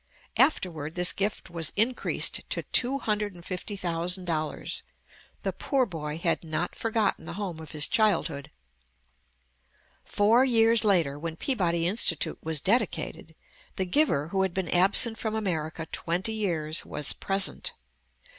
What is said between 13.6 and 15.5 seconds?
the giver, who had been absent from